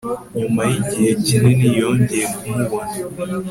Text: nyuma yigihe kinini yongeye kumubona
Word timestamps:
nyuma 0.37 0.61
yigihe 0.71 1.11
kinini 1.25 1.67
yongeye 1.79 2.25
kumubona 2.37 2.93